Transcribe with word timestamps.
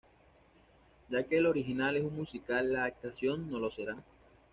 Ya 1.09 1.21
que 1.27 1.37
el 1.37 1.45
original 1.45 1.95
es 1.95 2.03
un 2.03 2.15
musical, 2.15 2.73
la 2.73 2.85
adaptación 2.85 3.51
no 3.51 3.59
lo 3.59 3.69
será. 3.69 3.97